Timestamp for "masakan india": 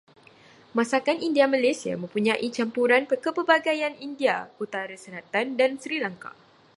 0.77-1.45